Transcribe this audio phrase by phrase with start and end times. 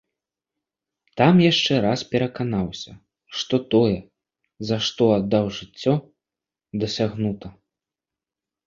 [1.19, 2.91] Там яшчэ раз пераканаўся,
[3.43, 3.99] што тое,
[4.71, 5.93] за што аддаў жыццё,
[6.87, 7.47] дасягнута.